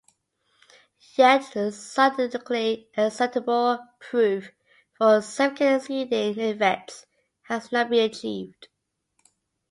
[1.15, 1.43] Yet
[1.73, 4.49] scientifically acceptable proof
[4.97, 7.05] for significant seeding effects
[7.43, 8.67] has not been achieved...